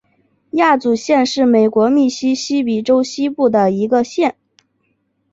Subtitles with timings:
[0.53, 4.35] 亚祖县是美国密西西比州西部的一个县。